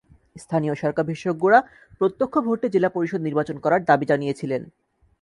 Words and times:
স্থানীয় 0.35 0.75
সরকার 0.75 1.03
বিশেষজ্ঞরা 1.05 1.59
প্রত্যক্ষ 1.99 2.35
ভোটে 2.39 2.67
জেলা 2.69 2.89
পরিষদ 2.89 3.21
নির্বাচন 3.23 3.57
করার 3.59 3.81
দাবি 3.85 4.05
জানিয়েছিলেন। 4.05 4.61